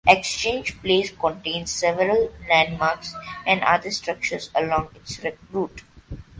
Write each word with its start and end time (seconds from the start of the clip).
Exchange 0.07 0.79
Place 0.81 1.11
contains 1.11 1.69
several 1.69 2.31
landmarks 2.49 3.13
and 3.45 3.61
other 3.61 3.91
structures 3.91 4.49
along 4.55 4.87
its 4.95 5.19
route. 5.51 5.83